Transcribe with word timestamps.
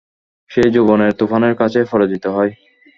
সে 0.51 0.63
যৌবনের 0.73 1.11
তুফানের 1.13 1.53
কাছে 1.55 1.79
পরাজিত 1.91 2.25
হয়। 2.27 2.51